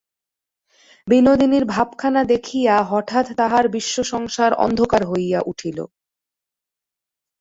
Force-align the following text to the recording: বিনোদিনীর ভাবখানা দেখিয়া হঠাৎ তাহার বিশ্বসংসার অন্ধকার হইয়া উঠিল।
বিনোদিনীর 1.07 1.65
ভাবখানা 1.65 2.21
দেখিয়া 2.23 2.75
হঠাৎ 2.83 3.25
তাহার 3.37 3.65
বিশ্বসংসার 3.69 4.51
অন্ধকার 4.65 5.01
হইয়া 5.05 5.39
উঠিল। 5.45 5.77